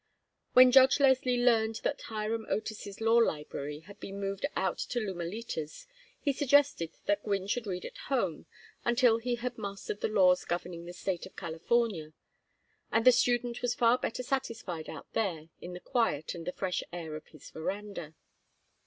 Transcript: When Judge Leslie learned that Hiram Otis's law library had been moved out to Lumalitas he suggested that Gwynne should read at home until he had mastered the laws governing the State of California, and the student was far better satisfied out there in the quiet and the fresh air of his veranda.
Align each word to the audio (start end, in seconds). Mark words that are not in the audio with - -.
When 0.53 0.71
Judge 0.71 0.99
Leslie 0.99 1.37
learned 1.37 1.81
that 1.83 2.01
Hiram 2.01 2.47
Otis's 2.49 2.99
law 3.01 3.17
library 3.17 3.81
had 3.81 3.99
been 3.99 4.19
moved 4.19 4.47
out 4.55 4.79
to 4.79 4.99
Lumalitas 4.99 5.85
he 6.19 6.33
suggested 6.33 6.89
that 7.05 7.21
Gwynne 7.23 7.45
should 7.45 7.67
read 7.67 7.85
at 7.85 7.99
home 8.09 8.47
until 8.83 9.19
he 9.19 9.35
had 9.35 9.59
mastered 9.59 10.01
the 10.01 10.07
laws 10.07 10.43
governing 10.43 10.85
the 10.85 10.93
State 10.93 11.27
of 11.27 11.35
California, 11.35 12.13
and 12.91 13.05
the 13.05 13.11
student 13.11 13.61
was 13.61 13.75
far 13.75 13.99
better 13.99 14.23
satisfied 14.23 14.89
out 14.89 15.13
there 15.13 15.49
in 15.61 15.73
the 15.73 15.79
quiet 15.79 16.33
and 16.33 16.47
the 16.47 16.51
fresh 16.51 16.81
air 16.91 17.15
of 17.15 17.27
his 17.27 17.51
veranda. 17.51 18.15